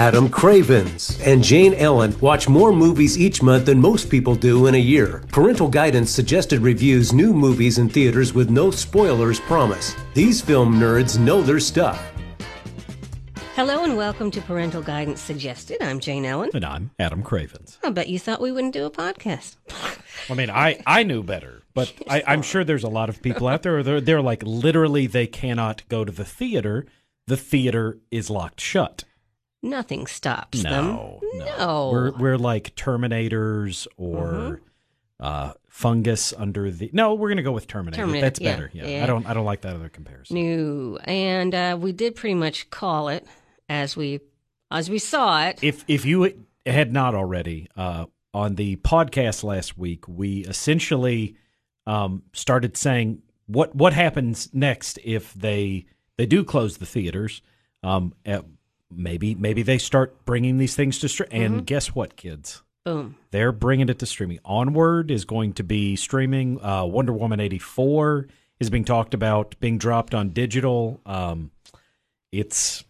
[0.00, 4.74] Adam Cravens and Jane Ellen watch more movies each month than most people do in
[4.74, 5.22] a year.
[5.30, 9.94] Parental Guidance suggested reviews new movies in theaters with no spoilers promise.
[10.14, 12.02] These film nerds know their stuff.
[13.54, 15.82] Hello and welcome to Parental Guidance Suggested.
[15.82, 16.48] I'm Jane Ellen.
[16.54, 17.76] And I'm Adam Cravens.
[17.84, 19.56] I bet you thought we wouldn't do a podcast.
[20.30, 23.48] I mean, I, I knew better, but I, I'm sure there's a lot of people
[23.48, 23.82] out there.
[23.82, 26.86] They're, they're like literally they cannot go to the theater.
[27.26, 29.04] The theater is locked shut.
[29.62, 31.38] Nothing stops No, them.
[31.58, 34.60] no, We're we're like Terminators or
[35.18, 36.90] uh, fungus under the.
[36.92, 38.02] No, we're gonna go with Terminator.
[38.02, 38.70] Terminator, That's yeah, better.
[38.72, 38.86] Yeah.
[38.86, 39.04] yeah.
[39.04, 40.36] I don't I don't like that other comparison.
[40.36, 43.26] No, and uh, we did pretty much call it
[43.68, 44.20] as we
[44.70, 45.58] as we saw it.
[45.62, 51.36] If if you had not already, uh, on the podcast last week, we essentially
[51.86, 55.84] um, started saying what what happens next if they
[56.16, 57.42] they do close the theaters.
[57.82, 58.40] Um, uh,
[58.90, 61.28] maybe maybe they start bringing these things to stream.
[61.32, 62.62] And guess what, kids?
[62.84, 63.16] Boom.
[63.30, 64.38] They're bringing it to streaming.
[64.44, 66.62] Onward is going to be streaming.
[66.64, 68.26] Uh, Wonder Woman eighty four
[68.58, 71.00] is being talked about being dropped on digital.
[71.04, 71.50] Um,
[72.32, 72.84] it's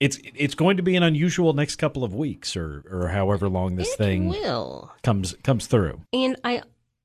[0.00, 3.76] it's it's going to be an unusual next couple of weeks or or however long
[3.76, 4.92] this It thing will.
[5.02, 6.00] comes comes through.
[6.12, 6.62] And I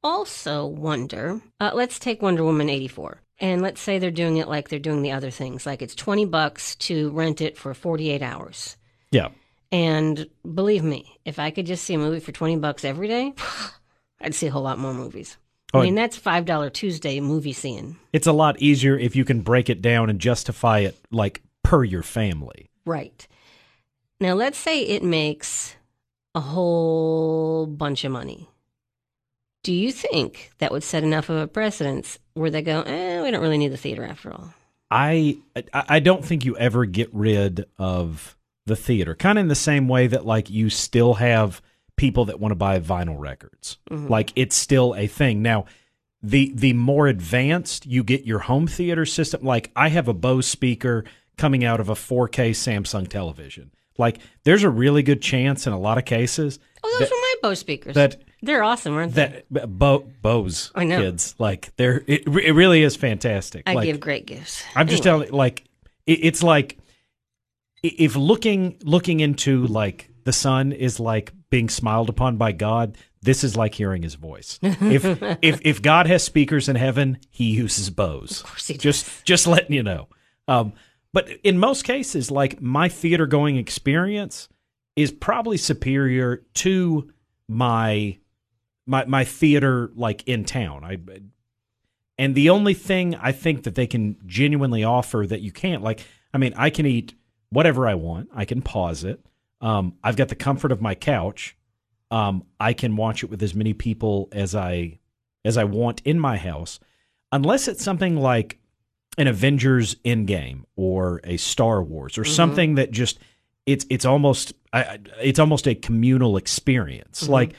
[0.07, 1.41] also wonder.
[1.59, 3.21] Uh, let's take Wonder Woman eighty four.
[3.39, 6.25] And let's say they're doing it like they're doing the other things, like it's 20
[6.25, 8.77] bucks to rent it for 48 hours.
[9.11, 9.29] Yeah.
[9.71, 13.33] And believe me, if I could just see a movie for 20 bucks every day,
[14.21, 15.37] I'd see a whole lot more movies.
[15.73, 17.97] Oh, I mean, that's $5 Tuesday movie seeing.
[18.13, 21.83] It's a lot easier if you can break it down and justify it like per
[21.83, 22.71] your family.
[22.85, 23.27] Right.
[24.19, 25.75] Now, let's say it makes
[26.33, 28.49] a whole bunch of money.
[29.67, 33.31] Do you think that would set enough of a precedence where they go, eh, we
[33.31, 34.53] don't really need the theater after all?
[34.89, 35.39] I
[35.73, 39.13] I don't think you ever get rid of the theater.
[39.13, 41.61] Kind of in the same way that like you still have
[41.97, 43.77] people that want to buy vinyl records.
[43.91, 45.41] Like it's still a thing.
[45.41, 45.65] Now,
[46.23, 50.47] the the more advanced you get your home theater system, like I have a Bose
[50.47, 51.03] speaker
[51.35, 53.71] coming out of a 4K Samsung television.
[53.97, 57.33] Like there's a really good chance in a lot of cases Oh, those were my
[57.41, 57.95] Bose speakers.
[57.95, 59.43] that They're awesome, aren't they?
[59.51, 60.99] that Bo, Bose I know.
[61.01, 63.63] kids like they're it, it really is fantastic.
[63.65, 64.63] I like, give great gifts.
[64.75, 65.25] I'm just Anyway.
[65.25, 65.63] telling, like,
[66.05, 66.77] it, it's like
[67.83, 72.97] if looking looking into like the sun is like being smiled upon by God.
[73.21, 74.59] This is like hearing His voice.
[74.61, 75.03] if
[75.41, 78.41] if if God has speakers in heaven, He uses Bose.
[78.41, 78.83] Of course he does.
[78.83, 80.07] Just just letting you know.
[80.47, 80.73] Um,
[81.13, 84.47] but in most cases, like my theater going experience
[84.95, 87.11] is probably superior to
[87.47, 88.17] my
[88.87, 90.83] my my theater like in town.
[90.83, 90.97] I
[92.17, 95.99] and the only thing I think that they can genuinely offer that you can't, like,
[96.33, 97.13] I mean, I can eat
[97.49, 98.29] whatever I want.
[98.33, 99.23] I can pause it.
[99.61, 101.55] Um, I've got the comfort of my couch.
[102.09, 104.99] Um, I can watch it with as many people as I
[105.45, 106.79] as I want in my house,
[107.31, 108.57] unless it's something like
[109.17, 113.19] an Avengers Endgame or a Star Wars or something that just
[113.65, 117.27] it's it's almost I, I- it's almost a communal experience.
[117.27, 117.53] Like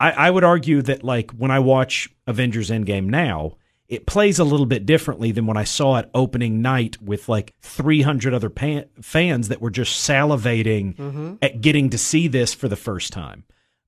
[0.00, 3.56] I, I would argue that like when I watch Avengers Endgame now,
[3.88, 7.54] it plays a little bit differently than when I saw it opening night with like
[7.60, 12.76] 300 other pan- fans that were just salivating at getting to see this for the
[12.76, 13.44] first time.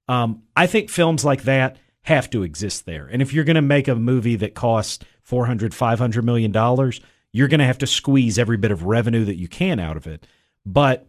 [0.09, 3.09] Um, I think films like that have to exist there.
[3.11, 7.01] And if you're going to make a movie that costs 400, 500 million dollars,
[7.33, 10.07] you're going to have to squeeze every bit of revenue that you can out of
[10.07, 10.27] it.
[10.65, 11.09] But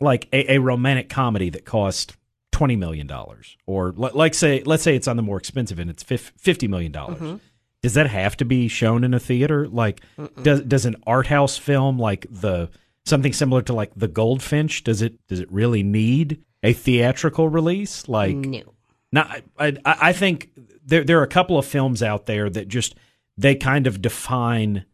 [0.00, 2.16] like a, a romantic comedy that cost
[2.60, 5.88] twenty million dollars, or li- like say, let's say it's on the more expensive end,
[5.88, 7.16] it's fif- fifty million dollars.
[7.16, 7.36] Mm-hmm.
[7.82, 9.66] Does that have to be shown in a theater?
[9.66, 10.02] Like,
[10.42, 12.68] does does an art house film like the
[13.06, 14.84] something similar to like the Goldfinch?
[14.84, 18.06] Does it does it really need a theatrical release?
[18.06, 18.74] Like, no.
[19.10, 20.50] now, I, I, I think
[20.84, 22.94] there there are a couple of films out there that just
[23.38, 24.84] they kind of define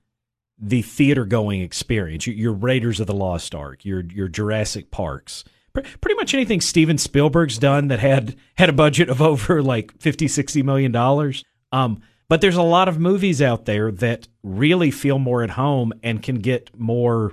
[0.57, 2.29] the theater going experience.
[2.29, 5.43] Your, your Raiders of the Lost Ark, your your Jurassic Parks,
[5.83, 10.29] pretty much anything Steven Spielberg's done that had had a budget of over like 50
[10.29, 11.45] 60 million dollars.
[11.73, 15.93] Um, but there's a lot of movies out there that really feel more at home
[16.03, 17.33] and can get more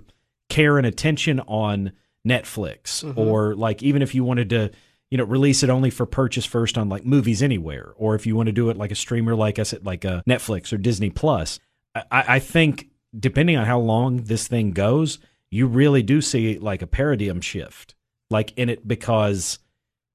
[0.50, 1.94] care and attention on
[2.28, 4.72] Netflix or like even if you wanted to
[5.10, 8.36] you know release it only for purchase first on like movies anywhere or if you
[8.36, 11.10] want to do it like a streamer like us at like a Netflix or Disney
[11.10, 11.60] Plus
[11.96, 15.20] I, I think depending on how long this thing goes
[15.50, 17.96] you really do see like a paradigm shift
[18.34, 19.60] like in it because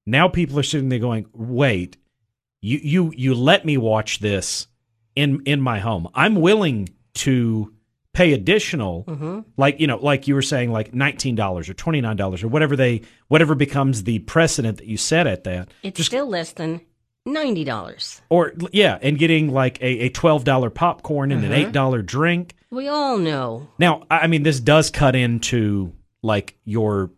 [0.05, 1.97] now people are sitting there going wait
[2.61, 4.67] you you you let me watch this
[5.15, 7.73] in in my home i'm willing to
[8.13, 9.39] pay additional, Mm-hmm.
[9.55, 12.47] like you know, like you were saying, like nineteen dollars or twenty nine dollars or
[12.47, 16.81] whatever they whatever becomes the precedent that you set at that, It's still less than
[17.25, 18.21] ninety dollars.
[18.29, 21.67] or yeah, and getting like a, a twelve dollar popcorn and an Mm-hmm.
[21.67, 22.55] eight dollar drink.
[22.71, 23.67] We all know.
[23.77, 25.93] Now, I mean, this does cut into
[26.23, 27.11] like your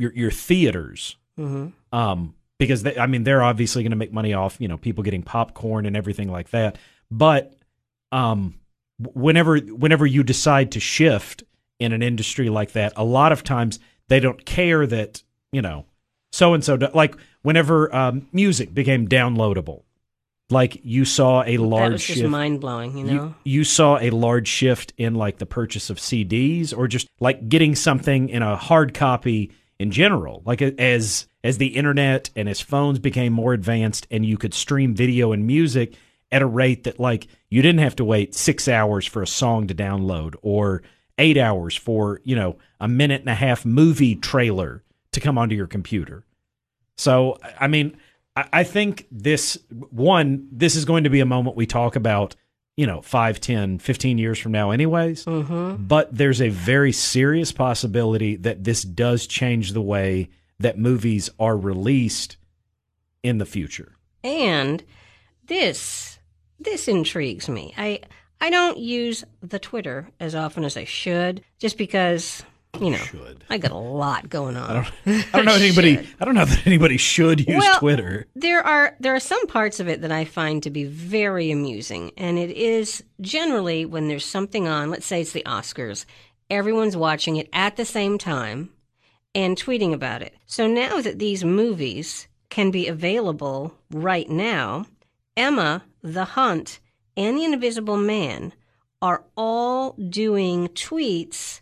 [0.00, 4.32] your your theaters, hmm um, because they, I mean they're obviously going to make money
[4.34, 6.78] off you know people getting popcorn and everything like that.
[7.10, 7.54] But
[8.12, 8.58] um,
[8.98, 11.42] whenever whenever you decide to shift
[11.78, 15.84] in an industry like that, a lot of times they don't care that you know
[16.32, 19.82] so and so like whenever um, music became downloadable,
[20.48, 23.34] like you saw a That large was just shift mind blowing, you know.
[23.44, 27.48] you, you saw a large shift in like the purchase of CDs or just like
[27.48, 29.50] getting something in a hard copy
[29.80, 34.36] in general like as as the internet and as phones became more advanced and you
[34.36, 35.94] could stream video and music
[36.30, 39.66] at a rate that like you didn't have to wait 6 hours for a song
[39.66, 40.82] to download or
[41.18, 45.54] 8 hours for you know a minute and a half movie trailer to come onto
[45.54, 46.24] your computer.
[46.96, 47.96] So, I mean,
[48.36, 52.36] I I think this one, this is going to be a moment we talk about,
[52.80, 55.26] you know, 5, 10, 15 years from now, anyways.
[55.26, 55.84] mm-hmm.
[55.84, 60.30] But there's a very serious possibility that this does change the way
[60.60, 62.38] that movies are released
[63.22, 63.92] in the future.
[64.24, 64.82] And
[65.46, 66.20] this
[66.58, 67.74] this intrigues me.
[67.76, 68.00] I
[68.40, 72.44] I don't use the Twitter as often as I should, just because
[72.78, 73.44] you know Should.
[73.50, 74.70] I got a lot going on.
[74.70, 76.08] I don't, I don't know if anybody.
[76.20, 78.26] I don't know that anybody should use Well, Twitter.
[78.34, 82.12] There are there are some parts of it that I find to be very amusing,
[82.16, 84.90] and it is generally when there's something on.
[84.90, 86.04] Let's say it's the Oscars,
[86.48, 88.70] everyone's watching it at the same time
[89.34, 90.34] and tweeting about it.
[90.46, 94.86] So now that these movies can be available right now,
[95.36, 96.80] Emma, The Hunt,
[97.16, 98.52] and The Invisible Man
[99.00, 101.60] are all doing tweets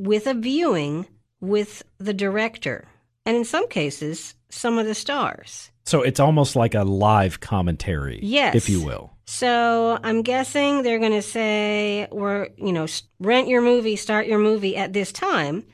[0.00, 1.06] with a viewing
[1.40, 2.88] with the director,
[3.26, 5.70] and in some cases, some of the stars.
[5.84, 8.54] So it's almost like a live commentary, Yes.
[8.54, 9.12] if you will.
[9.26, 12.86] So I'm guessing they're going to say, "We're you know
[13.20, 15.64] rent your movie, start your movie at this time,"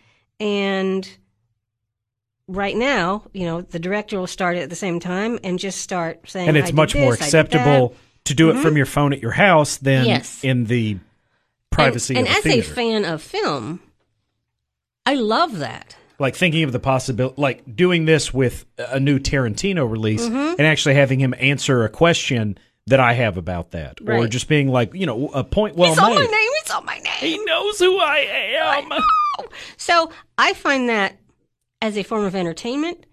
[0.40, 1.08] and
[2.48, 5.80] right now, you know, the director will start it at the same time and just
[5.80, 7.94] start saying, and it's much more this, that." acceptable
[8.24, 8.76] to do it from mm-hmm.
[8.78, 10.42] your phone at your house than Yes.
[10.42, 10.98] in the
[11.70, 12.72] privacy and, of and as theater.
[12.72, 13.80] a fan of film,
[15.06, 15.96] I love that.
[16.18, 20.54] like thinking of the possibility, like doing this with a new Tarantino release Mm-hmm.
[20.58, 22.58] and actually having him answer a question
[22.88, 26.00] that I have about that, or just being like, you know, a point well it's
[26.00, 26.50] on my name.
[26.60, 27.14] It's on my name.
[27.18, 29.02] He knows who I am.
[29.76, 31.16] So I find that
[31.82, 33.04] as a form of entertainment,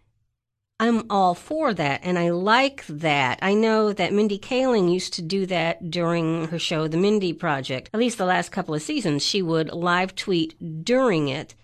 [0.79, 3.39] I'm all for that, and I like that.
[3.41, 7.89] I know that Mindy Kaling used to do that during her show, The Mindy Project.
[7.93, 11.55] At least the last couple of seasons, she would live tweet during it,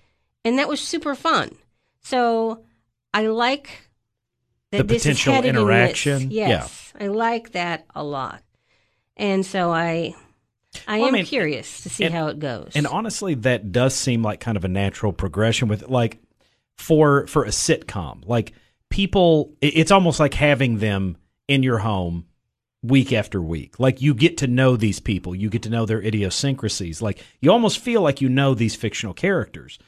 [0.45, 1.51] and that was super fun.
[2.01, 2.63] So
[3.13, 3.89] I like
[4.71, 6.50] that The potential is headed in this- interaction, yeah.
[6.50, 8.44] Yes, I like that a lot,
[9.18, 10.15] and so I.
[10.88, 12.74] I Well, I am mean, curious to see and- how it goes.
[12.75, 16.19] And honestly, that does seem like kind of a natural progression with like
[16.77, 18.21] for for a sitcom.
[18.27, 18.53] Like
[18.89, 22.25] people, it's almost like having them in your home
[22.83, 23.80] week after week.
[23.80, 27.02] Like you get to know these people, you get to know their idiosyncrasies.
[27.02, 29.80] Like you almost feel like you know these fictional characters.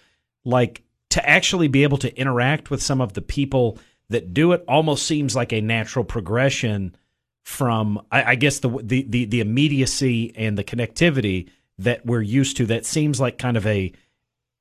[0.44, 3.78] Like to actually be able to interact with some of the people
[4.10, 6.96] that do it almost seems like a natural progression
[7.44, 12.58] from I, I guess the, the the the immediacy and the connectivity that we're used
[12.58, 12.66] to.
[12.66, 13.92] That seems like kind of a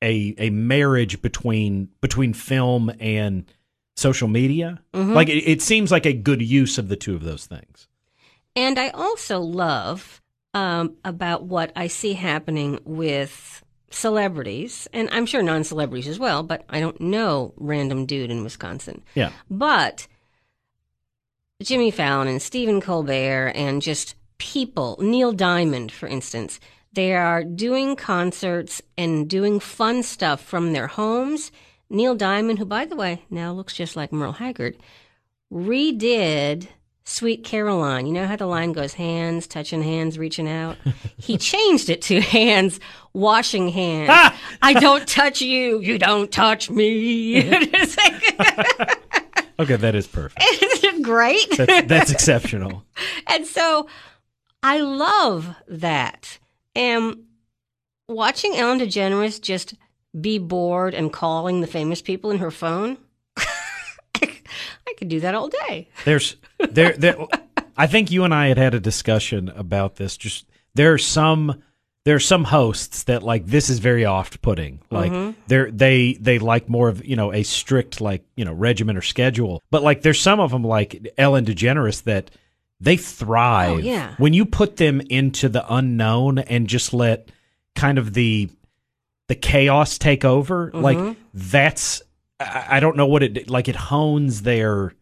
[0.02, 3.44] a a marriage between between film and
[3.96, 4.80] social media.
[5.14, 7.86] Like it, it seems like a good use of the two of those things.
[8.56, 10.20] And I also love
[10.54, 16.42] um, about what I see happening with celebrities, and I'm sure non celebrities as well,
[16.42, 19.02] but I don't know random dude in Wisconsin.
[19.14, 19.32] Yeah.
[19.50, 20.06] But
[21.62, 26.58] Jimmy Fallon and Stephen Colbert and just people, Neil Diamond, for instance,
[26.92, 31.52] they are doing concerts and doing fun stuff from their homes.
[31.88, 34.76] Neil Diamond, who, by the way, now looks just like Merle Haggard,
[35.52, 36.68] redid
[37.10, 38.06] Sweet Caroline.
[38.06, 40.76] You know how the line goes hands, touching hands, reaching out?
[41.18, 42.78] he changed it to hands,
[43.12, 44.10] washing hands.
[44.12, 44.38] Ah!
[44.62, 47.50] I don't touch you, you don't touch me.
[49.58, 50.42] Okay, that is perfect.
[50.62, 51.46] Isn't it great?
[51.54, 52.82] That's, that's exceptional.
[53.26, 53.88] and so
[54.62, 56.38] I love that.
[56.74, 57.24] And
[58.08, 59.74] watching Ellen DeGeneres just
[60.18, 62.96] be bored and calling the famous people in her phone,
[64.90, 65.88] I could do that all day.
[66.04, 67.16] There's there there.
[67.76, 70.16] I think you and I had had a discussion about this.
[70.16, 71.62] Just there are some
[72.04, 74.80] there are some hosts that like this is very off-putting.
[74.90, 78.96] Like they're they they like more of you know a strict like you know regimen
[78.96, 79.62] or schedule.
[79.70, 82.30] But like there's some of them like Ellen DeGeneres that
[82.80, 84.14] they thrive Oh, yeah.
[84.16, 87.30] when you put them into the unknown and just let
[87.74, 88.48] kind of the
[89.28, 90.68] the chaos take over.
[90.70, 90.80] Mm-hmm.
[90.82, 92.02] Like that's
[92.40, 93.68] I, I don't know what it like.
[93.68, 94.94] It hones their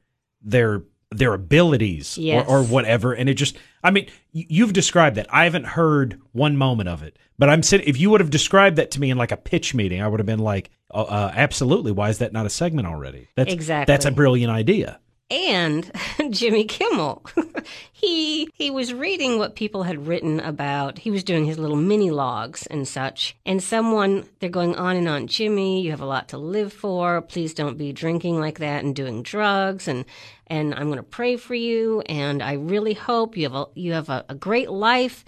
[0.42, 2.47] their their abilities Yes.
[2.49, 3.57] or, or whatever, and it just.
[3.83, 5.33] I mean, you've described that.
[5.33, 7.88] I haven't heard one moment of it, but I'm sitting.
[7.88, 10.18] If you would have described that to me in like a pitch meeting, I would
[10.21, 11.92] have been like, uh, uh, "Absolutely!
[11.92, 13.92] Why is that not a segment already?" That's Exactly.
[13.92, 14.99] That's a brilliant idea.
[15.30, 15.90] And
[16.30, 17.25] Jimmy Kimmel.
[17.92, 20.99] he he was reading what people had written about.
[20.99, 23.37] He was doing his little mini logs and such.
[23.44, 25.26] And someone they're going on and on.
[25.26, 27.23] Jimmy, you have a lot to live for.
[27.23, 29.88] Please don't be drinking like that and doing drugs.
[29.88, 30.04] And
[30.47, 32.00] and I'm going to pray for you.
[32.02, 35.25] And I really hope you have a you have a, a great life.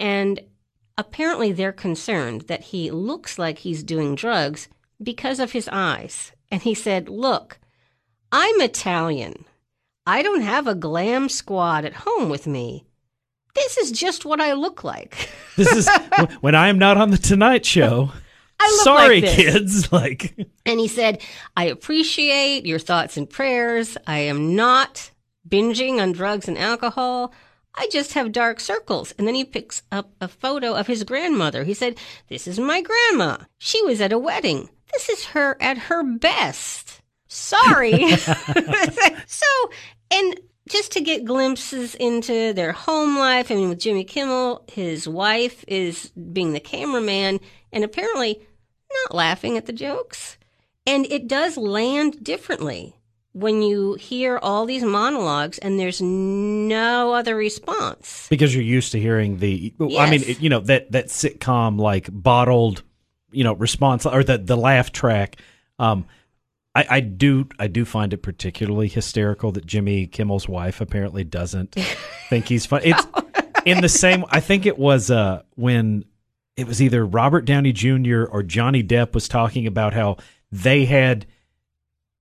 [0.00, 0.40] And
[0.98, 4.68] apparently they're concerned that he looks like he's doing drugs
[5.02, 6.32] because of his eyes.
[6.50, 7.58] And he said, "Look."
[8.36, 9.44] I'm Italian.
[10.08, 12.84] I don't have a glam squad at home with me.
[13.54, 15.30] This is just what I look like.
[15.56, 15.88] This is
[16.40, 18.10] when I am not on the Tonight Show.
[18.60, 19.36] I look Sorry, like this.
[19.36, 19.92] kids.
[19.92, 20.36] Like
[20.66, 21.22] And he said,
[21.56, 23.96] I appreciate your thoughts and prayers.
[24.04, 25.12] I am not
[25.48, 27.32] binging on drugs and alcohol.
[27.76, 29.14] I just have dark circles.
[29.16, 31.62] And then he picks up a photo of his grandmother.
[31.62, 31.96] He said,
[32.28, 33.36] This is my grandma.
[33.58, 34.70] She was at a wedding.
[34.92, 36.93] This is her at her best.
[37.34, 38.08] Sorry.
[39.26, 39.46] so,
[40.10, 45.08] and just to get glimpses into their home life, I mean, with Jimmy Kimmel, his
[45.08, 47.40] wife is being the cameraman
[47.72, 48.40] and apparently
[49.04, 50.38] not laughing at the jokes.
[50.86, 52.94] And it does land differently
[53.32, 58.28] when you hear all these monologues and there's no other response.
[58.30, 62.84] because you're used to hearing the I mean, you know, that that sitcom like bottled,
[63.32, 65.36] you know, response or the the laugh track.
[65.80, 66.06] Um
[66.74, 71.74] I, I do I do find it particularly hysterical that Jimmy Kimmel's wife apparently doesn't
[72.28, 72.86] think he's funny.
[72.86, 73.06] It's
[73.64, 76.04] in the same I think it was uh when
[76.56, 78.24] it was either Robert Downey Jr.
[78.24, 80.16] or Johnny Depp was talking about how
[80.50, 81.26] they had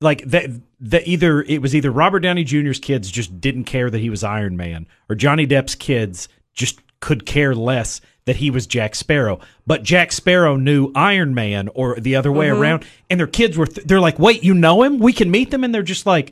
[0.01, 3.99] like that that either it was either Robert Downey Jr.'s kids just didn't care that
[3.99, 8.67] he was Iron Man or Johnny Depp's kids just could care less that he was
[8.67, 13.27] Jack Sparrow but Jack Sparrow knew Iron Man or the other way around and their
[13.27, 15.83] kids were th- they're like wait you know him we can meet them and they're
[15.83, 16.31] just like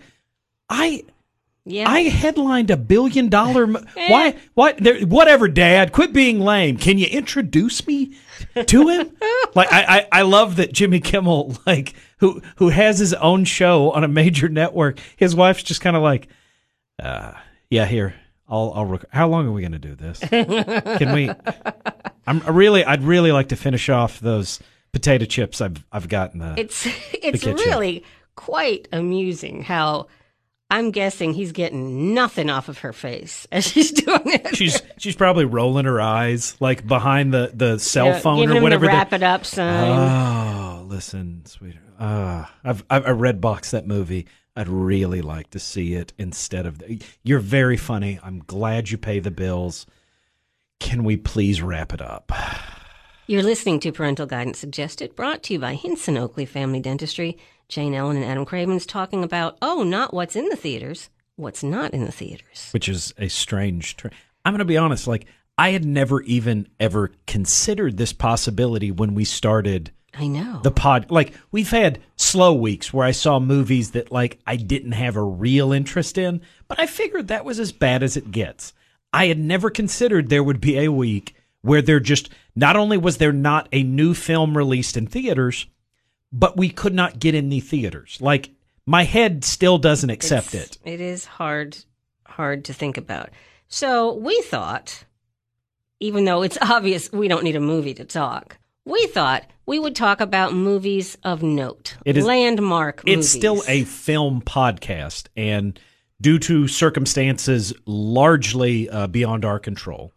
[0.69, 1.03] I
[1.65, 1.89] Yeah.
[1.89, 3.63] I headlined a billion dollar.
[3.63, 4.35] m- Why?
[4.55, 4.71] Why?
[4.73, 5.91] There, whatever, Dad.
[5.91, 6.77] Quit being lame.
[6.77, 8.15] Can you introduce me
[8.67, 9.11] to him?
[9.53, 13.91] like I, I, I love that Jimmy Kimmel, like who who has his own show
[13.91, 14.97] on a major network.
[15.17, 16.29] His wife's just kind of like,
[17.03, 17.33] uh,
[17.69, 18.15] yeah, here.
[18.51, 18.85] I'll, I'll.
[18.85, 20.19] Rec- How long are we going to do this?
[20.19, 21.31] Can we?
[22.27, 22.83] I'm I really.
[22.85, 24.59] I'd really like to finish off those
[24.91, 26.53] potato chips I've I've got in the.
[26.57, 27.55] It's it's kitchen.
[27.55, 28.03] really
[28.35, 30.07] quite amusing how
[30.69, 34.55] I'm guessing he's getting nothing off of her face as she's doing it.
[34.55, 38.61] She's she's probably rolling her eyes like behind the the cell Yeah, phone giving or
[38.61, 38.85] whatever.
[38.85, 39.89] the the- wrap it up sign.
[39.89, 41.85] Oh, listen, sweetheart.
[41.99, 44.27] Uh, I've, I've I Redbox that movie.
[44.55, 46.79] I'd really like to see it instead of.
[46.79, 48.19] The, you're very funny.
[48.21, 49.85] I'm glad you pay the bills.
[50.79, 52.31] Can we please wrap it up?
[53.27, 57.37] You're listening to Parental Guidance Suggested, brought to you by Hinson Oakley Family Dentistry.
[57.69, 61.93] Jane Ellen and Adam Cravens talking about, oh, not what's in the theaters, what's not
[61.93, 62.69] in the theaters.
[62.71, 63.95] Which is a strange.
[63.95, 64.11] Tra-
[64.43, 65.07] I'm going to be honest.
[65.07, 65.27] Like
[65.57, 70.59] I had never even ever considered this possibility when we started I know.
[70.61, 74.91] the pod like we've had slow weeks where I saw movies that like I didn't
[74.91, 78.73] have a real interest in, but I figured that was as bad as it gets.
[79.13, 83.17] I had never considered there would be a week where there just not only was
[83.17, 85.67] there not a new film released in theaters,
[86.31, 88.17] but we could not get in the theaters.
[88.19, 88.49] Like
[88.85, 90.77] my head still doesn't accept It's- it.
[90.93, 91.77] It is hard,
[92.25, 93.29] hard to think about.
[93.67, 95.05] So we thought,
[96.01, 99.95] even though it's obvious we don't need a movie to talk, we thought we would
[99.95, 103.01] talk about movies of note, It is- landmark.
[103.05, 103.29] It's movies.
[103.31, 105.79] still a film podcast, and
[106.19, 110.11] due to circumstances largely uh, beyond our control,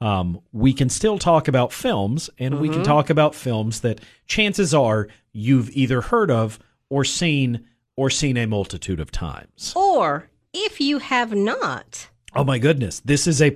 [0.00, 4.74] um, we can still talk about films, and we can talk about films that chances
[4.74, 6.58] are you've either heard of
[6.90, 7.64] or seen
[7.96, 9.72] or seen a multitude of times.
[9.76, 13.50] Or if you have not, Oh my goodness, this is a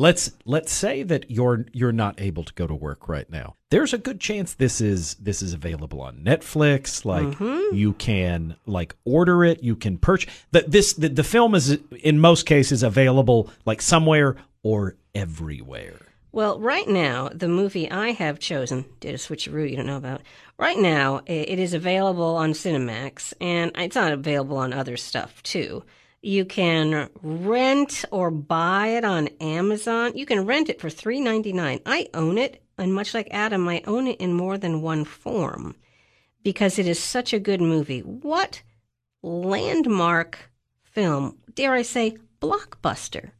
[0.00, 3.54] let's let's say that you're you're not able to go to work right now.
[3.68, 7.04] There's a good chance this is this is available on Netflix.
[7.04, 7.76] Like mm-hmm.
[7.76, 10.32] you can like order it, you can purchase.
[10.52, 16.00] The, this the, the film is in most cases available like somewhere or everywhere.
[16.32, 20.22] Well, right now, the movie I have chosen did a switcheroo you don't know about.
[20.58, 25.82] Right now, it is available on Cinemax, and it's not available on other stuff too.
[26.22, 30.16] You can rent or buy it on Amazon.
[30.16, 31.80] You can rent it for three ninety nine.
[31.86, 35.76] I own it, and much like Adam, I own it in more than one form
[36.42, 38.00] because it is such a good movie.
[38.00, 38.62] What
[39.22, 40.50] landmark
[40.82, 43.30] film, dare I say, blockbuster,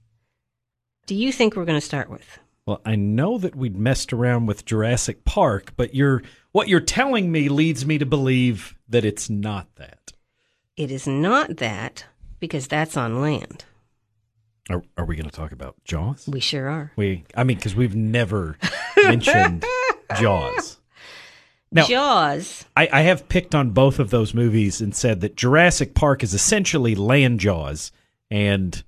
[1.07, 2.39] do you think we're going to start with?
[2.67, 6.23] Well, I know that we'd messed around with Jurassic Park, but you're
[6.53, 10.13] what you're telling me leads me to believe that it's not that.
[10.77, 12.07] It is not that
[12.41, 13.65] because that's on land.
[14.69, 16.29] Are, are we going to talk about Jaws?
[16.29, 16.93] We sure are.
[16.97, 18.57] We, I mean, because we've never
[18.97, 19.65] mentioned
[20.19, 20.79] Jaws.
[21.73, 22.65] Now, Jaws.
[22.77, 26.35] I, I have picked on both of those movies and said that Jurassic Park is
[26.35, 27.93] essentially land Jaws,
[28.31, 28.83] and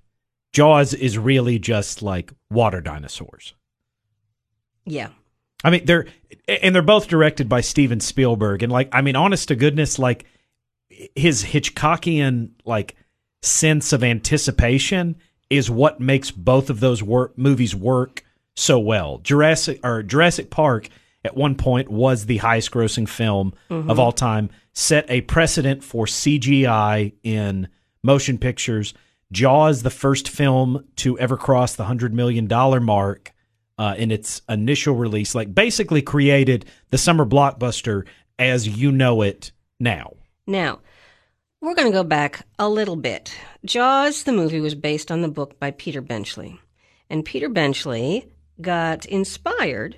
[0.53, 3.55] Jaws is really just like water dinosaurs.
[4.85, 5.11] Yeah.
[5.65, 6.07] I mean, they're
[6.49, 10.27] and they're both directed by Steven Spielberg, and like, I mean, honest to goodness, like
[11.15, 12.97] his Hitchcockian like
[13.43, 15.17] sense of anticipation
[15.51, 19.19] is what makes both of those work movies work so well.
[19.19, 20.89] Jurassic or Jurassic Park
[21.25, 23.55] at one point was the highest grossing film
[23.89, 27.69] of all time, set a precedent for CGI in
[28.03, 28.95] motion pictures.
[29.31, 33.33] Jaws, the first film to ever cross the hundred million dollar mark
[33.79, 38.07] uh, in its initial release, like basically created the summer blockbuster
[38.39, 40.15] as you know it now.
[40.47, 40.81] Now,
[41.63, 43.35] we're going to go back a little bit.
[43.65, 46.61] Jaws, the movie, was based on the book by Peter Benchley.
[47.09, 48.27] And Peter Benchley
[48.61, 49.97] got inspired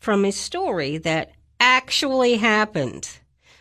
[0.00, 1.30] from a story that
[1.60, 3.08] actually happened.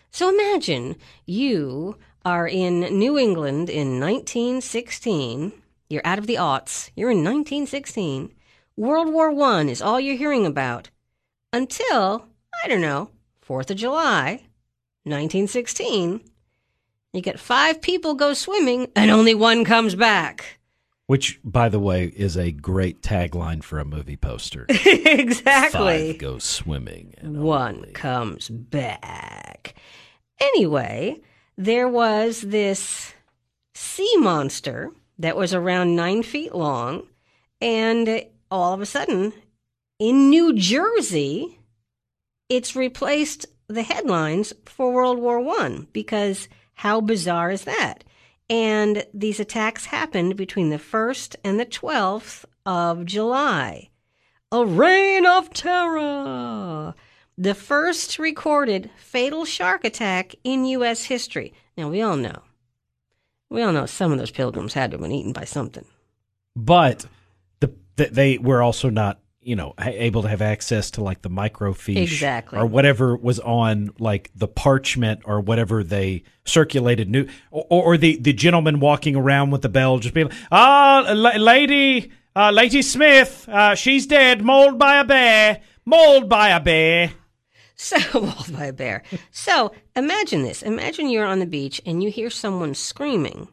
[0.10, 0.96] So imagine
[1.28, 5.54] you are in New England in 1916.
[5.88, 6.90] You're out of the aughts.
[6.96, 8.34] You're in 1916.
[8.76, 10.90] World War One is all you're hearing about
[11.54, 12.26] until,
[12.64, 13.12] I don't know,
[13.48, 14.46] 4th of July,
[15.04, 16.22] 1916.
[17.14, 20.60] You get five people go swimming and only one comes back.
[21.08, 24.68] Which, by the way, is a great tagline for a movie poster.
[24.70, 26.12] exactly.
[26.12, 27.16] Five go swimming.
[27.18, 29.74] And one only- comes back.
[30.40, 31.20] Anyway,
[31.58, 33.14] there was this
[33.74, 37.08] sea monster that was around nine feet long,
[37.60, 39.34] and all of a sudden,
[39.98, 41.60] in New Jersey,
[42.50, 46.48] it's replaced the headlines for World War One because
[46.80, 48.06] how bizarre is that?
[48.50, 53.90] And these attacks happened between the 1st and the 12th of July.
[54.54, 56.96] A reign of terror!
[57.38, 61.04] The first recorded fatal shark attack in U.S.
[61.04, 61.54] history.
[61.78, 62.44] Now, we all know.
[63.50, 65.86] We all know some of those pilgrims had to have been eaten by something.
[66.56, 67.08] But
[67.60, 71.30] the, the, they were also not, you know, able to have access to like the
[71.30, 72.60] microfiche Exactly.
[72.60, 78.18] or whatever was on like the parchment or whatever they circulated new or, or the
[78.18, 83.50] the gentleman walking around with the bell just being ah la- lady uh, lady Smith
[83.50, 87.12] uh, she's dead mauled by a bear mauled by a bear
[87.76, 89.04] So, mauled by a bear.
[89.32, 90.62] So, imagine this.
[90.62, 93.48] Imagine you're on the beach and you hear someone screaming,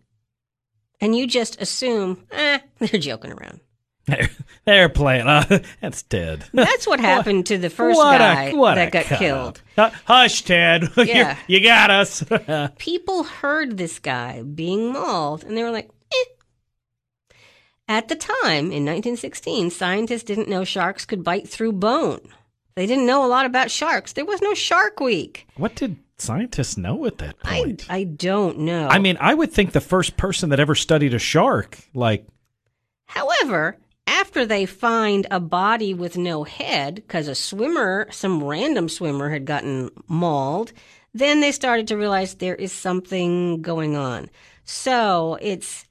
[1.00, 3.60] and you just assume, eh, they're joking around.
[4.06, 4.28] They're,
[4.64, 5.44] they're playing uh,
[5.80, 9.18] that's Ted That's what happened to the first What a- guy what that got cut
[9.18, 9.62] killed.
[9.76, 9.92] up.
[10.04, 11.36] Hush Ted You- Yeah.
[11.48, 12.24] you got us
[12.78, 17.34] People heard this guy being mauled, and they were like, eh.
[17.88, 22.20] At the time, in 1916, scientists didn't know sharks could bite through bone.
[22.74, 24.12] They didn't know a lot about sharks.
[24.12, 25.46] There was no Shark Week.
[25.56, 28.88] what did scientists know at that I, point I don't know.
[28.88, 32.26] I mean, I would think the first person that ever studied a shark, like,
[33.06, 39.30] However, after they find a body with no head, because a swimmer, some random swimmer,
[39.30, 40.72] had gotten mauled,
[41.14, 44.30] then they started to realize there is something going on.
[44.64, 45.84] So it's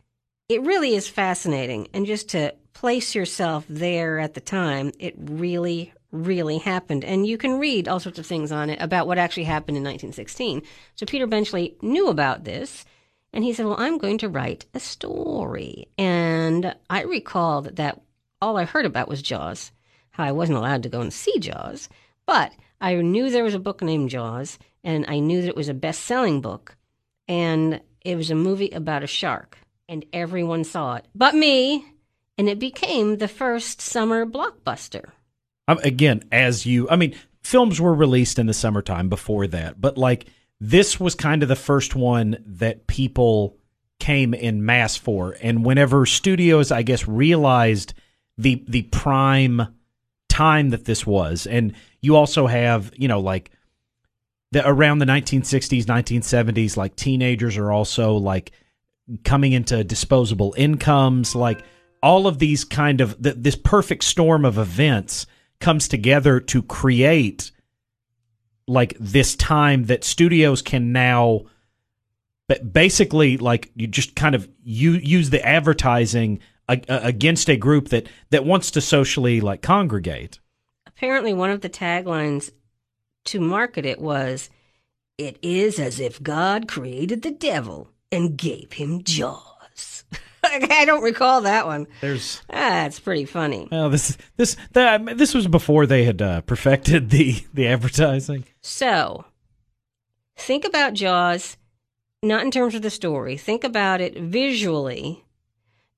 [0.47, 5.91] it really is fascinating, and just to place yourself there at the time, it really,
[6.12, 7.04] really happened.
[7.04, 9.84] And you can read all sorts of things on it about what actually happened in
[9.84, 10.62] 1916.
[10.95, 12.86] So Peter Benchley knew about this.
[13.34, 15.88] And he said, Well, I'm going to write a story.
[15.97, 18.01] And I recall that, that
[18.41, 19.71] all I heard about was Jaws,
[20.12, 21.89] how I wasn't allowed to go and see Jaws.
[22.26, 25.69] But I knew there was a book named Jaws, and I knew that it was
[25.69, 26.76] a best selling book.
[27.28, 29.58] And it was a movie about a shark,
[29.89, 31.86] and everyone saw it but me.
[32.38, 35.12] And it became the first summer blockbuster.
[35.69, 39.98] um, again, as you, I mean, films were released in the summertime before that, but
[39.98, 40.28] like
[40.60, 43.58] this was kind of the first one that people
[44.00, 45.38] came in mass for.
[45.41, 47.93] And whenever studios, I guess, realized
[48.38, 49.76] the the prime
[50.30, 53.52] time that this was, and you also have you know like
[54.52, 58.52] the around the 1960s, 1970s, like teenagers are also like
[59.24, 61.63] coming into disposable incomes, like
[62.02, 65.26] all of these kind of th- this perfect storm of events
[65.60, 67.52] comes together to create
[68.67, 71.41] like this time that studios can now
[72.48, 78.08] but basically like you just kind of you use the advertising against a group that
[78.30, 80.39] that wants to socially like congregate
[80.88, 82.51] apparently one of the taglines
[83.23, 84.49] to market it was
[85.17, 90.04] it is as if god created the devil and gave him jaws
[90.45, 91.88] I don't recall that one.
[92.01, 93.67] There's that's pretty funny.
[93.71, 98.45] Well, this this that this was before they had uh, perfected the the advertising.
[98.62, 99.25] So,
[100.38, 101.58] think about Jaws,
[102.21, 103.38] not in terms of the story.
[103.38, 105.24] Think about it visually.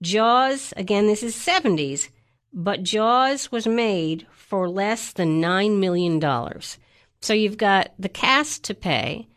[0.02, 2.10] Jaws, again, this is 70s,
[2.54, 6.22] but Jaws was made for less than $9 million.
[7.22, 9.28] So you've got the cast to pay.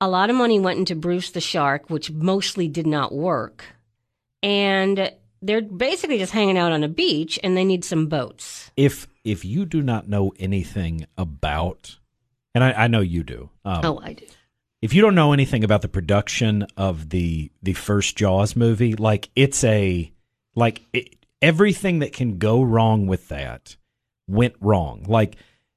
[0.00, 3.64] A lot of money went into Bruce the Shark, which mostly did not work
[4.42, 5.12] and
[5.42, 8.70] they're basically just hanging out on a beach and they need some boats.
[8.76, 11.98] If if you do not know anything about,
[12.54, 13.50] and I, I know you do.
[13.64, 14.26] Um, oh, I do.
[14.82, 19.28] If you don't know anything about the production of the the first Jaws movie, like
[19.36, 20.10] it's a
[20.54, 23.76] like it, everything that can go wrong with that
[24.26, 25.04] went wrong.
[25.06, 25.36] Like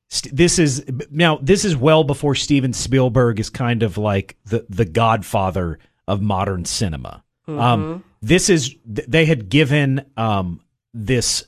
[0.10, 4.66] st- this is now this is well before Steven Spielberg is kind of like the
[4.70, 7.24] the godfather of modern cinema.
[7.48, 7.62] Um, mm-hmm.
[7.62, 10.62] Um, this is they had given um,
[10.94, 11.46] this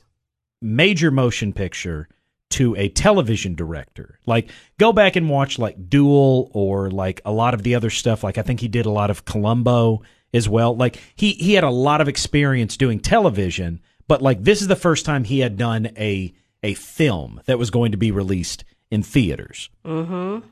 [0.60, 2.08] major motion picture
[2.50, 4.18] to a television director.
[4.26, 8.22] Like go back and watch like Duel or like a lot of the other stuff.
[8.22, 10.76] Like I think he did a lot of Columbo as well.
[10.76, 14.76] Like he he had a lot of experience doing television, but like this is the
[14.76, 16.32] first time he had done a
[16.62, 19.70] a film that was going to be released in theaters.
[19.84, 20.46] Mm-hmm.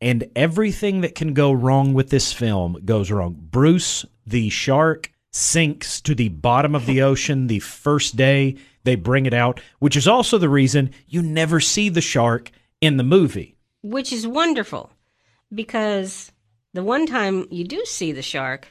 [0.00, 3.36] And everything that can go wrong with this film goes wrong.
[3.38, 9.26] Bruce the shark sinks to the bottom of the ocean the first day they bring
[9.26, 13.56] it out, which is also the reason you never see the shark in the movie.
[13.82, 14.92] Which is wonderful
[15.52, 16.32] because
[16.72, 18.68] the one time you do see the shark,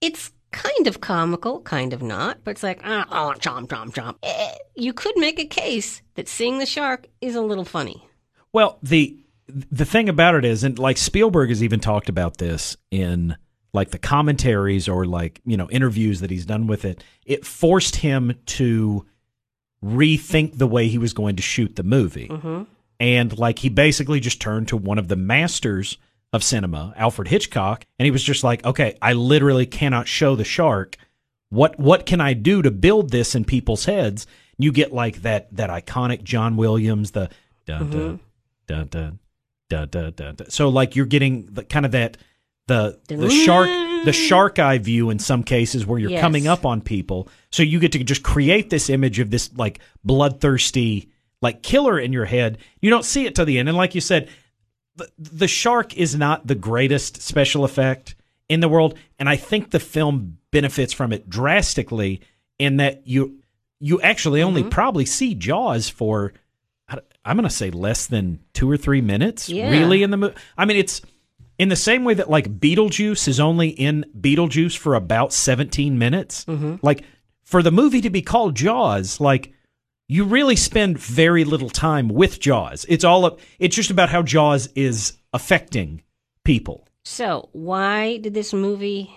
[0.00, 4.16] it's kind of comical, kind of not, but it's like, ah, oh, chomp, chomp, chomp.
[4.22, 8.08] Eh, you could make a case that seeing the shark is a little funny.
[8.52, 9.18] Well, the
[9.48, 13.36] the thing about it is, and like Spielberg has even talked about this in
[13.76, 17.96] like the commentaries or like you know interviews that he's done with it it forced
[17.96, 19.06] him to
[19.84, 22.62] rethink the way he was going to shoot the movie mm-hmm.
[22.98, 25.98] and like he basically just turned to one of the masters
[26.32, 30.44] of cinema alfred hitchcock and he was just like okay i literally cannot show the
[30.44, 30.96] shark
[31.50, 34.26] what what can i do to build this in people's heads
[34.58, 37.30] you get like that that iconic john williams the
[37.66, 38.16] dun, mm-hmm.
[38.66, 39.18] dun, dun,
[39.68, 40.50] dun, dun, dun, dun.
[40.50, 42.16] so like you're getting the kind of that
[42.66, 43.68] the the shark
[44.04, 46.20] the shark eye view in some cases where you're yes.
[46.20, 49.78] coming up on people so you get to just create this image of this like
[50.04, 51.08] bloodthirsty
[51.42, 54.00] like killer in your head you don't see it to the end and like you
[54.00, 54.28] said
[54.96, 58.16] the, the shark is not the greatest special effect
[58.48, 62.20] in the world and i think the film benefits from it drastically
[62.58, 63.38] in that you
[63.78, 64.70] you actually only mm-hmm.
[64.70, 66.32] probably see jaws for
[67.24, 69.70] i'm going to say less than 2 or 3 minutes yeah.
[69.70, 71.00] really in the movie i mean it's
[71.58, 76.44] in the same way that like Beetlejuice is only in Beetlejuice for about 17 minutes,
[76.44, 76.76] mm-hmm.
[76.82, 77.04] like
[77.42, 79.52] for the movie to be called Jaws, like
[80.08, 82.84] you really spend very little time with Jaws.
[82.88, 86.02] It's all up, it's just about how Jaws is affecting
[86.44, 86.86] people.
[87.04, 89.10] So, why did this movie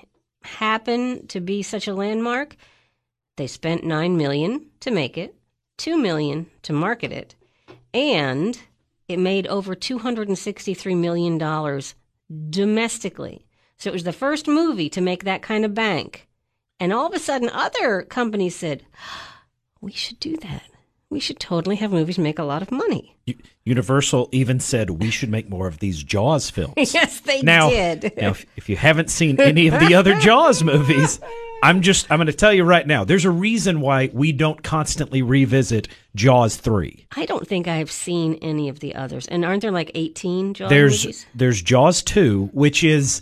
[0.43, 2.55] happen to be such a landmark?
[3.37, 5.35] They spent 9 million to make it,
[5.77, 7.35] 2 million to market it,
[7.93, 8.59] and
[9.07, 11.95] it made over 263 million dollars
[12.49, 13.45] domestically.
[13.77, 16.27] So it was the first movie to make that kind of bank.
[16.79, 19.31] And all of a sudden, other companies said, oh,
[19.81, 20.63] we should do that.
[21.09, 23.17] We should totally have movies make a lot of money.
[23.63, 26.73] Universal even said we should make more of these Jaws films.
[26.93, 28.13] yes, they now, did.
[28.15, 31.19] now, if you haven't seen any of the other Jaws movies,
[31.61, 33.03] I'm just I'm going to tell you right now.
[33.03, 37.05] There's a reason why we don't constantly revisit Jaws three.
[37.15, 39.27] I don't think I've seen any of the others.
[39.27, 41.25] And aren't there like 18 Jaws there's, movies?
[41.35, 43.21] There's Jaws two, which is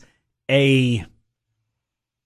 [0.50, 1.06] a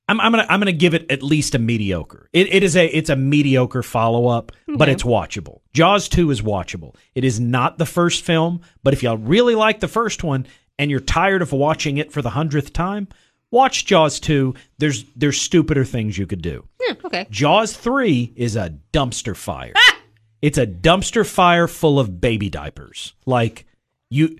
[0.07, 2.29] I'm, I'm gonna I'm gonna give it at least a mediocre.
[2.33, 4.77] It, it is a it's a mediocre follow up, okay.
[4.77, 5.61] but it's watchable.
[5.73, 6.95] Jaws two is watchable.
[7.15, 10.45] It is not the first film, but if y'all really like the first one
[10.77, 13.07] and you're tired of watching it for the hundredth time,
[13.51, 14.53] Watch Jaws 2.
[14.77, 16.67] There's there's stupider things you could do.
[16.81, 17.27] Yeah, okay.
[17.29, 19.73] Jaws 3 is a dumpster fire.
[19.75, 19.97] Ah!
[20.41, 23.13] It's a dumpster fire full of baby diapers.
[23.25, 23.65] Like
[24.09, 24.37] you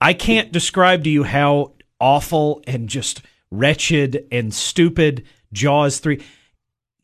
[0.00, 6.22] I can't describe to you how awful and just wretched and stupid Jaws 3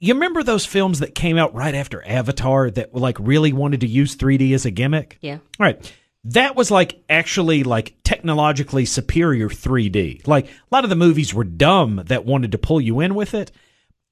[0.05, 3.87] you remember those films that came out right after Avatar that like really wanted to
[3.87, 5.17] use 3D as a gimmick?
[5.23, 5.39] Yeah.
[5.59, 5.93] All right.
[6.25, 10.27] That was like actually like technologically superior 3D.
[10.27, 13.35] Like a lot of the movies were dumb that wanted to pull you in with
[13.35, 13.53] it.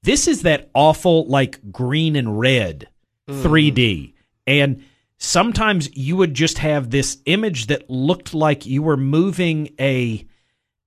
[0.03, 2.89] This is that awful like green and red
[3.27, 4.13] 3D.
[4.45, 4.83] And
[5.17, 10.27] sometimes you would just have this image that looked like you were moving a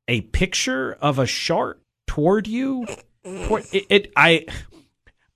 [0.09, 2.87] a picture of a shark toward you.
[3.25, 4.47] Toward- It, it I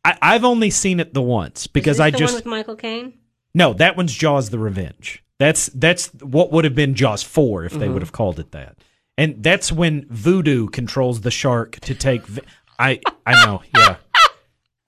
[0.04, 3.14] I, I've only seen it the once because I just Michael Caine.
[3.54, 5.22] No, that one's Jaws: The Revenge.
[5.38, 8.76] That's that's what would have been Jaws four if they would have called it that.
[9.16, 12.26] And that's when voodoo controls the shark to take.
[12.26, 12.42] vi-
[12.78, 13.96] I I know, yeah.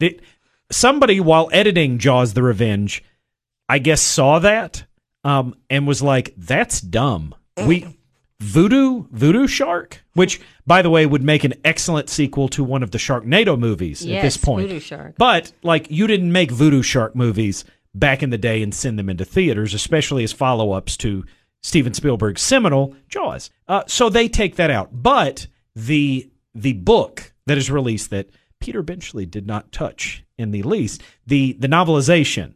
[0.01, 0.21] It-
[0.71, 3.03] somebody while editing Jaws: The Revenge,
[3.69, 4.85] I guess saw that
[5.25, 7.35] um, and was like, "That's dumb."
[7.67, 7.99] We
[8.41, 12.91] voodoo voodoo shark, which by the way would make an excellent sequel to one of
[12.91, 14.67] the Sharknado movies Yes, at this point.
[14.69, 15.15] Voodoo Shark.
[15.17, 19.09] But like you didn't make voodoo shark movies back in the day and send them
[19.09, 21.25] into theaters, especially as follow-ups to
[21.63, 23.51] Steven Spielberg's seminal Jaws.
[23.69, 24.91] Uh, so they take that out.
[24.93, 28.29] But the the book that is released that
[28.61, 32.55] Peter Benchley did not touch in the least, the the novelization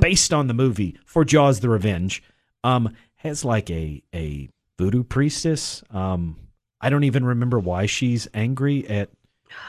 [0.00, 2.22] based on the movie for Jaws: The Revenge,
[2.62, 5.82] um, has like a a voodoo priestess.
[5.90, 6.36] Um,
[6.80, 9.08] I don't even remember why she's angry at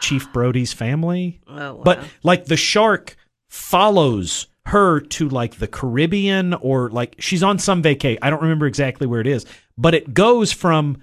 [0.02, 1.39] Chief Brody's family.
[1.47, 1.82] Oh, wow.
[1.84, 3.15] But like the shark
[3.49, 8.17] follows her to like the Caribbean or like she's on some vacay.
[8.21, 9.45] I don't remember exactly where it is,
[9.78, 10.97] but it goes from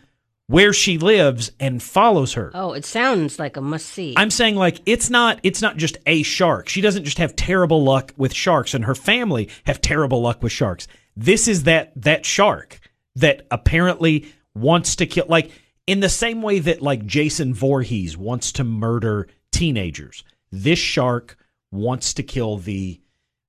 [0.47, 2.51] where she lives and follows her.
[2.55, 4.15] oh, it sounds like a must see.
[4.17, 6.69] I'm saying like it's not it's not just a shark.
[6.69, 10.53] She doesn't just have terrible luck with sharks and her family have terrible luck with
[10.53, 10.89] sharks.
[11.17, 12.81] This is that that shark
[13.15, 15.53] that apparently wants to kill like
[15.87, 20.25] in the same way that like Jason Voorhees wants to murder teenagers.
[20.51, 21.37] This shark
[21.71, 23.01] wants to kill the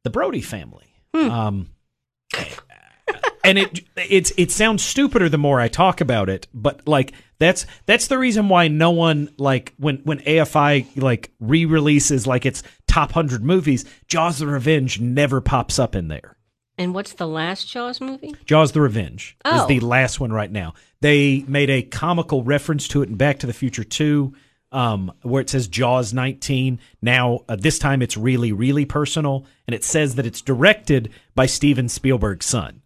[0.04, 0.94] the Brody family.
[1.14, 1.70] Um
[3.44, 7.66] and it it's it sounds stupider the more I talk about it, but like that's
[7.86, 13.10] that's the reason why no one like when when AFI like re-releases like its top
[13.16, 16.38] 100 movies, Jaws the Revenge never pops up in there.
[16.78, 18.36] and what's the last Jaws movie?
[18.46, 19.68] Jaws the Revenge is Oh.
[19.68, 20.74] the last one right now.
[21.02, 24.34] They made a comical reference to it in Back to the Future 2
[24.72, 26.80] um, where it says Jaws 19.
[27.02, 31.46] Now, uh, this time it's really, really personal, and it says that it's directed by
[31.46, 32.82] Steven Spielberg's son.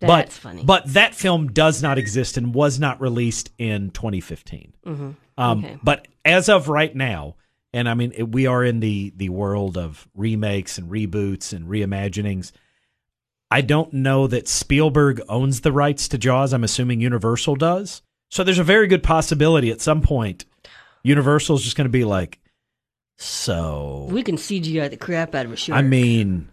[0.00, 0.64] That's but, funny.
[0.64, 4.72] But that film does not exist and was not released in 2015.
[4.86, 5.16] Um,
[5.64, 5.78] Okay.
[5.82, 7.36] But as of right now,
[7.72, 11.66] and I mean, it- we are in the the world of remakes and reboots and
[11.66, 12.50] reimaginings.
[13.50, 16.52] I don't know that Spielberg owns the rights to Jaws.
[16.52, 18.02] I'm assuming Universal does.
[18.30, 20.44] So there's a very good possibility at some point
[21.02, 22.38] Universal's just going to be like,
[23.16, 25.78] so We can CGI the crap out of a shark.
[25.78, 26.48] I mean,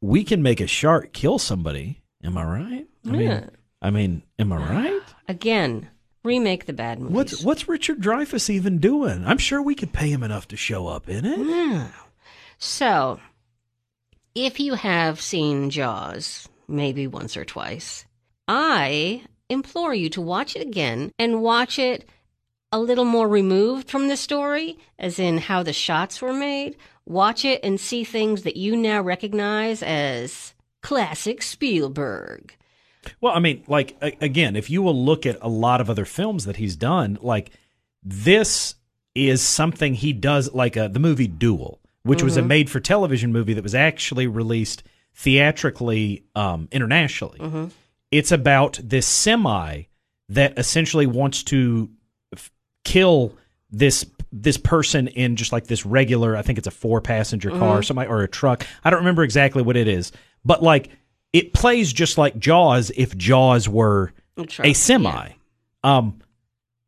[0.00, 2.02] we can make a shark kill somebody.
[2.22, 2.86] Am I right?
[3.06, 3.12] I Yeah.
[3.12, 3.50] mean,
[3.82, 5.02] I mean, am I right?
[5.28, 5.88] again,
[6.24, 7.14] remake the bad movies.
[7.14, 9.24] What's what's Richard Dreyfuss even doing?
[9.26, 11.38] I'm sure we could pay him enough to show up in it.
[11.38, 11.88] Yeah.
[12.58, 13.20] So,
[14.34, 18.04] if you have seen Jaws, maybe once or twice,
[18.48, 22.08] I implore you to watch it again and watch it
[22.72, 26.76] a little more removed from the story, as in how the shots were made.
[27.06, 32.56] Watch it and see things that you now recognize as classic Spielberg.
[33.20, 36.44] Well, I mean, like again, if you will look at a lot of other films
[36.44, 37.50] that he's done, like
[38.02, 38.74] this
[39.14, 43.62] is something he does, like uh, the movie Duel, which was a made-for-television movie that
[43.62, 44.82] was actually released
[45.14, 47.70] theatrically um, internationally.
[48.10, 49.84] It's about this semi
[50.28, 51.90] that essentially wants to
[52.86, 53.36] kill
[53.70, 56.36] this this person in just like this regular.
[56.36, 58.66] I think it's a four-passenger car, or something, or a truck.
[58.84, 60.12] I don't remember exactly what it is,
[60.44, 60.90] but like
[61.32, 64.12] it plays just like Jaws if Jaws were
[64.62, 65.28] a semi.
[65.82, 66.20] Um,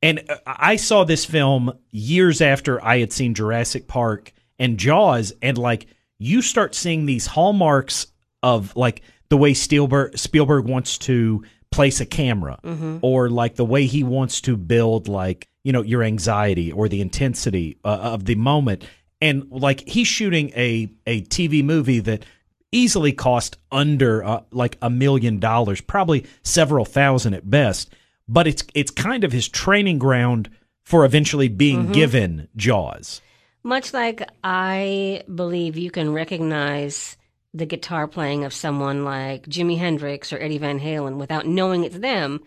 [0.02, 5.32] and uh, I saw this film years after I had seen Jurassic Park and Jaws,
[5.42, 5.86] and like
[6.18, 8.06] you start seeing these hallmarks
[8.42, 12.58] of like the way Spielberg Spielberg wants to place a camera,
[13.02, 17.00] or like the way he wants to build like you know your anxiety or the
[17.00, 18.84] intensity uh, of the moment,
[19.20, 22.24] and like he's shooting a a TV movie that
[22.72, 27.92] easily cost under uh, like a million dollars, probably several thousand at best.
[28.28, 30.50] But it's it's kind of his training ground
[30.84, 33.20] for eventually being given Jaws.
[33.62, 37.16] Much like I believe you can recognize
[37.54, 41.98] the guitar playing of someone like Jimi Hendrix or Eddie Van Halen without knowing it's
[41.98, 42.40] them,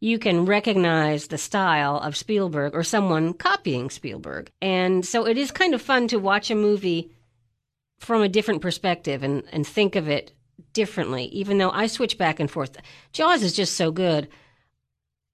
[0.00, 4.50] you can recognize the style of Spielberg or someone copying Spielberg.
[4.60, 7.10] And so it is kind of fun to watch a movie
[7.98, 10.32] from a different perspective and, and think of it
[10.72, 12.76] differently, even though I switch back and forth.
[13.12, 14.28] Jaws is just so good.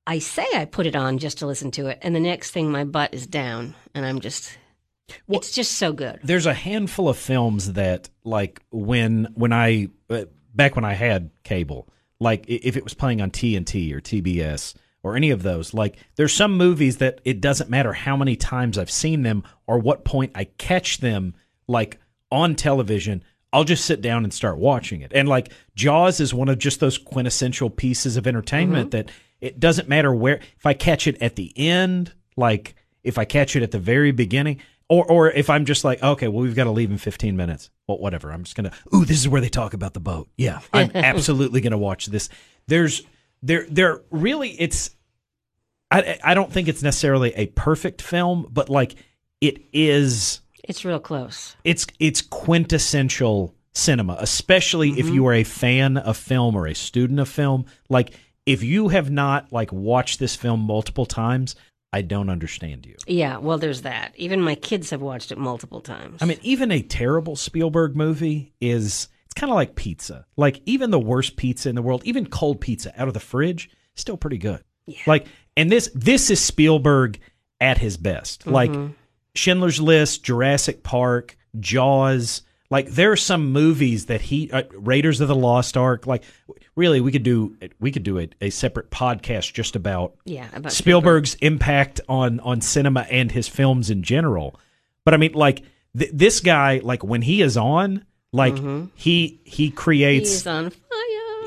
[0.07, 2.70] I say I put it on just to listen to it, and the next thing
[2.70, 4.57] my butt is down, and I'm just.
[5.27, 6.20] Well, it's just so good.
[6.25, 11.31] There's a handful of films that, like, when when I uh, back when I had
[11.44, 11.88] cable,
[12.22, 16.32] like if it was playing on TNT or TBS or any of those, like there's
[16.32, 20.32] some movies that it doesn't matter how many times I've seen them or what point
[20.35, 21.35] I catch them,
[21.66, 21.98] like
[22.30, 23.24] on television.
[23.52, 25.12] I'll just sit down and start watching it.
[25.14, 29.08] And like Jaws is one of just those quintessential pieces of entertainment mm-hmm.
[29.08, 33.24] that it doesn't matter where if I catch it at the end, like if I
[33.24, 34.61] catch it at the very beginning,
[34.92, 37.70] or or if I'm just like, okay, well we've got to leave in 15 minutes.
[37.88, 38.31] Well, whatever.
[38.31, 38.72] I'm just gonna.
[38.94, 40.28] Ooh, this is where they talk about the boat.
[40.37, 42.28] Yeah, I'm absolutely gonna watch this.
[42.66, 43.02] There's
[43.42, 44.90] there there really it's.
[45.90, 48.96] I I don't think it's necessarily a perfect film, but like
[49.40, 51.57] it is it's real close.
[51.64, 55.00] It's it's quintessential cinema, especially mm-hmm.
[55.00, 57.64] if you are a fan of film or a student of film.
[57.88, 58.12] Like
[58.44, 61.57] if you have not like watched this film multiple times,
[61.92, 62.96] I don't understand you.
[63.07, 64.12] Yeah, well there's that.
[64.16, 66.22] Even my kids have watched it multiple times.
[66.22, 70.26] I mean, even a terrible Spielberg movie is it's kind of like pizza.
[70.37, 73.70] Like even the worst pizza in the world, even cold pizza out of the fridge,
[73.94, 74.62] still pretty good.
[74.87, 75.02] Yeah.
[75.07, 75.26] Like
[75.57, 77.18] and this this is Spielberg
[77.61, 78.40] at his best.
[78.40, 78.52] Mm-hmm.
[78.52, 78.72] Like
[79.35, 82.42] Schindler's List, Jurassic Park, Jaws.
[82.70, 86.07] Like there are some movies that he uh, Raiders of the Lost Ark.
[86.07, 86.24] Like
[86.76, 90.72] really, we could do we could do a, a separate podcast just about yeah about
[90.72, 91.52] Spielberg's Spielberg.
[91.54, 94.58] impact on on cinema and his films in general.
[95.04, 95.62] But I mean, like
[95.96, 98.87] th- this guy, like when he is on, like mm-hmm.
[98.94, 100.78] he he creates He's on fire.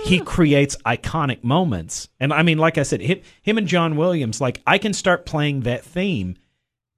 [0.03, 4.41] He creates iconic moments, and I mean, like I said, him, him and John Williams.
[4.41, 6.35] Like I can start playing that theme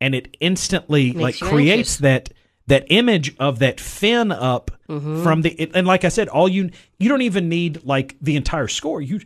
[0.01, 1.97] and it instantly Makes like creates anxious.
[1.97, 2.33] that
[2.67, 5.23] that image of that fin up mm-hmm.
[5.23, 8.35] from the it, and like I said, all you you don't even need like the
[8.35, 9.01] entire score.
[9.01, 9.21] You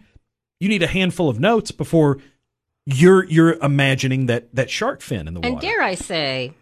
[0.60, 2.20] you need a handful of notes before
[2.86, 5.68] you're you're imagining that that shark fin in the and water.
[5.68, 6.54] And dare I say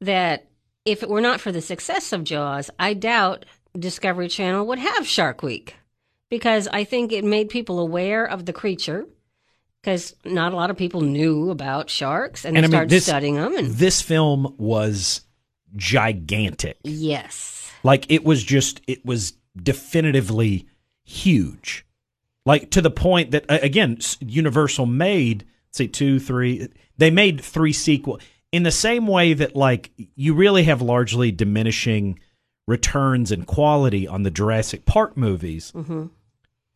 [0.00, 0.46] that
[0.84, 3.44] if it were not for the success of Jaws, I doubt
[3.78, 5.76] Discovery Channel would have Shark Week
[6.30, 9.06] because I think it made people aware of the creature
[9.82, 13.04] because not a lot of people knew about sharks and, and they I started this,
[13.04, 13.56] studying them.
[13.56, 15.20] And this film was
[15.74, 16.78] gigantic.
[16.84, 20.66] Yes, like it was just it was definitively
[21.04, 21.86] huge,
[22.44, 26.68] like to the point that again, Universal made say two, three.
[26.98, 28.20] They made three sequel
[28.52, 32.18] in the same way that like you really have largely diminishing
[32.66, 35.72] returns and quality on the Jurassic Park movies.
[35.72, 36.06] Mm-hmm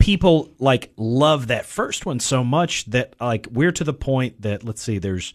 [0.00, 4.64] people like love that first one so much that like we're to the point that
[4.64, 5.34] let's see, there's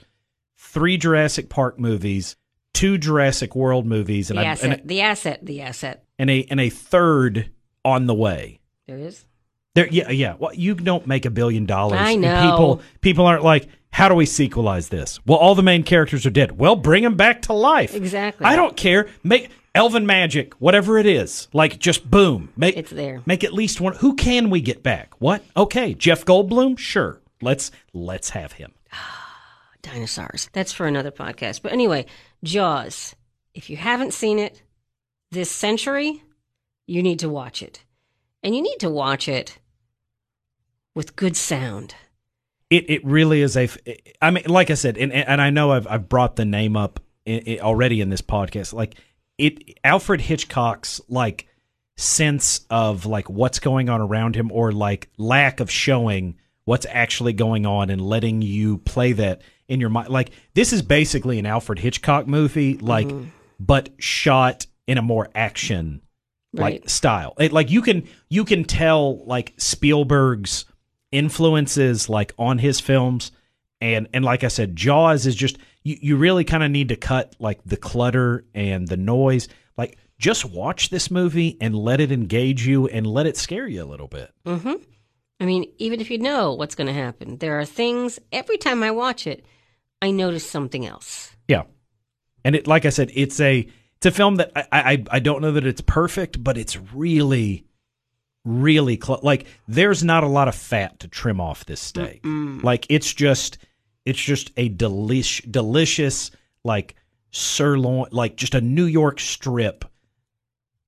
[0.58, 2.36] three Jurassic Park movies,
[2.76, 6.30] two Jurassic World movies, and, the I, asset, and a, the asset, the asset, and
[6.30, 7.50] a and a third
[7.84, 8.60] on the way.
[8.88, 9.26] There is.
[9.74, 10.36] There, yeah, yeah.
[10.40, 12.00] Well, you don't make a billion dollars.
[12.00, 12.50] I know.
[12.50, 15.20] People, people aren't like, how do we sequelize this?
[15.26, 16.58] Well, all the main characters are dead.
[16.58, 17.94] Well, bring them back to life.
[17.94, 18.46] Exactly.
[18.46, 19.08] I don't care.
[19.24, 23.22] Make Elven magic, whatever it is, like just boom, make it's there.
[23.26, 23.94] Make at least one.
[23.96, 25.14] Who can we get back?
[25.20, 25.44] What?
[25.58, 26.78] Okay, Jeff Goldblum.
[26.78, 28.72] Sure, let's let's have him.
[29.82, 30.50] Dinosaurs.
[30.54, 31.62] That's for another podcast.
[31.62, 32.06] But anyway,
[32.46, 33.16] Jaws.
[33.54, 34.62] If you haven't seen it
[35.32, 36.24] this century,
[36.88, 37.84] you need to watch it,
[38.44, 39.60] and you need to watch it
[40.94, 41.96] with good sound.
[42.70, 43.70] It it really is a.
[44.22, 47.00] I mean, like I said, and and I know I've I've brought the name up
[47.28, 48.74] already in this podcast.
[48.74, 48.96] Like
[49.38, 51.48] it Alfred Hitchcock's like
[51.98, 57.34] sense of like what's going on around him or like lack of showing what's actually
[57.34, 61.46] going on and letting you play that in your mind like this is basically an
[61.46, 63.30] Alfred Hitchcock movie like mm-hmm.
[63.60, 66.02] but shot in a more action
[66.54, 66.90] like right.
[66.90, 70.66] style it, like you can you can tell like Spielberg's
[71.12, 73.32] influences like on his films
[73.82, 76.98] and and like I said Jaws is just you, you really kind of need to
[76.98, 79.48] cut like the clutter and the noise.
[79.78, 83.82] Like just watch this movie and let it engage you and let it scare you
[83.84, 84.34] a little bit.
[84.46, 84.74] Mm-hmm.
[85.40, 88.84] I mean, even if you know what's going to happen, there are things every time
[88.84, 89.46] I watch it,
[90.06, 91.36] I notice something else.
[91.48, 91.64] Yeah,
[92.44, 95.42] and it, like I said, it's a it's a film that I I, I don't
[95.42, 97.66] know that it's perfect, but it's really
[98.46, 99.24] really close.
[99.24, 102.22] Like there's not a lot of fat to trim off this steak.
[102.24, 102.64] Mm-mm.
[102.64, 103.58] Like it's just
[104.06, 106.32] it's just a delish, delicious,
[106.64, 106.96] like
[107.32, 109.84] sirloin, like just a New York strip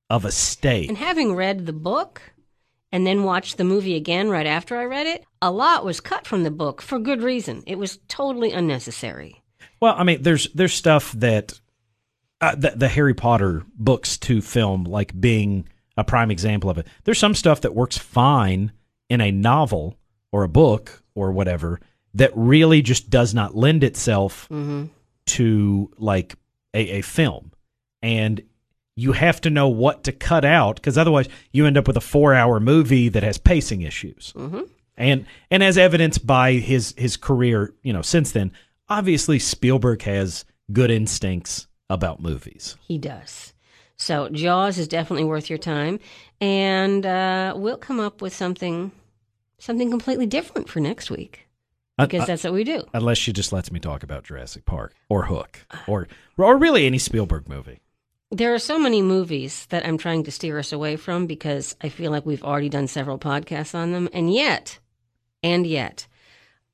[0.09, 0.87] of a steak.
[0.87, 2.21] And having read the book
[2.91, 6.25] and then watched the movie again right after I read it, a lot was cut
[6.25, 7.63] from the book for good reason.
[7.67, 9.41] It was totally unnecessary.
[9.79, 11.59] Well, I mean, there's there's stuff that
[12.41, 15.67] uh, the, the Harry Potter books to film, like being
[15.97, 16.87] a prime example of it.
[17.03, 18.71] There's some stuff that works fine
[19.09, 19.97] in a novel
[20.31, 21.79] or a book or whatever
[22.13, 24.85] that really just does not lend itself Mm-hmm.
[25.25, 26.35] to like
[26.73, 27.51] a, a film.
[28.01, 28.41] And
[28.99, 32.01] you have to know what to cut out because otherwise you end up with a
[32.01, 34.33] four hour movie that has pacing issues.
[34.35, 34.61] Mm-hmm.
[34.97, 38.51] And and as evidenced by his his career, you know, since then,
[38.89, 40.43] obviously Spielberg has
[40.73, 42.75] good instincts about movies.
[42.81, 43.53] He does.
[43.95, 45.99] So Jaws is definitely worth your time,
[46.41, 48.91] and uh, we'll come up with something
[49.59, 51.47] something completely different for next week
[51.97, 52.83] because Uh, that's what we do.
[52.93, 56.97] unless she just lets me talk about Jurassic Park or Hook or or really any
[56.99, 57.79] Spielberg movie.
[58.29, 61.87] There are so many movies that I'm trying to steer us away from because I
[61.89, 64.79] feel like we've already done several podcasts on them, and yet,
[65.41, 66.07] and yet,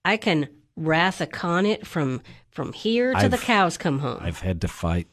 [0.03, 4.17] I can wrath a con it from from here to the I've- cows come home.
[4.21, 5.07] I've had to fight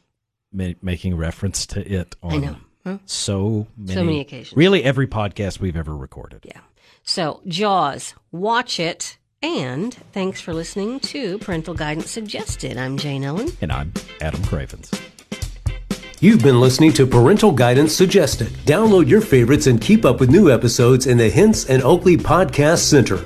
[0.51, 2.61] ma- making reference to it on.
[2.83, 2.97] Huh?
[3.05, 4.57] so many, So many occasions.
[4.57, 6.43] Really, every podcast we've ever recorded.
[6.45, 6.61] Yeah.
[7.03, 9.19] So, Jaws, watch it.
[9.43, 12.77] And thanks for listening to Parental Guidance Suggested.
[12.77, 13.49] I'm Jane Ellen.
[13.61, 14.89] And I'm Adam Cravens.
[16.23, 18.49] You've been listening to Parental Guidance Suggested.
[18.67, 22.83] Download your favorites and keep up with new episodes in the Hints and Oakley Podcast
[22.83, 23.23] Center.